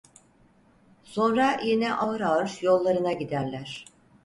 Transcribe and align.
Sonra 1.03 1.59
yine 1.63 1.93
ağır 1.93 2.21
ağır 2.21 2.59
yollarına 2.61 3.11
giderler. 3.11 3.85